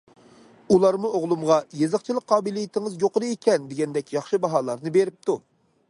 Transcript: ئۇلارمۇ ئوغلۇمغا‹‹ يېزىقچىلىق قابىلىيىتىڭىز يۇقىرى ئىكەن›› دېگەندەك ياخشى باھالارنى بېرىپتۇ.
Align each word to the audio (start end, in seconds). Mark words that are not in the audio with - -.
ئۇلارمۇ 0.75 1.11
ئوغلۇمغا‹‹ 1.17 1.57
يېزىقچىلىق 1.81 2.25
قابىلىيىتىڭىز 2.33 2.97
يۇقىرى 3.05 3.31
ئىكەن›› 3.35 3.69
دېگەندەك 3.75 4.13
ياخشى 4.19 4.41
باھالارنى 4.47 4.95
بېرىپتۇ. 4.99 5.39